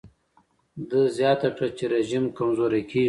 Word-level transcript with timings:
ده 0.89 1.01
زیاته 1.17 1.49
کړه 1.55 1.69
چې 1.77 1.83
رژیم 1.95 2.23
کمزوری 2.37 2.81
کېږي. 2.89 2.99